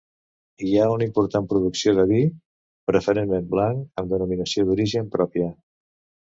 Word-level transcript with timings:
Hi 0.67 0.71
ha 0.77 0.85
una 0.93 1.05
important 1.07 1.43
producció 1.51 1.93
de 1.99 2.05
vi, 2.11 2.21
preferentment 2.93 3.45
blanc, 3.53 3.85
amb 4.03 4.11
denominació 4.15 4.67
d'origen 4.71 5.13
pròpia. 5.19 5.53